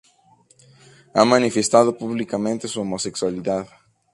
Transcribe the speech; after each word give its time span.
Ha 1.13 1.23
manifestado 1.25 1.95
públicamente 1.95 2.67
su 2.67 2.81
homosexualidad. 2.81 3.67